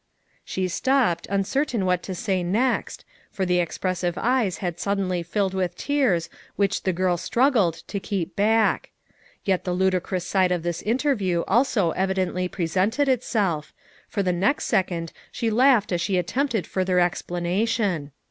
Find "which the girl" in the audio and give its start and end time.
6.55-7.17